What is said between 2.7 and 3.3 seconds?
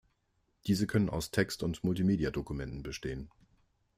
bestehen.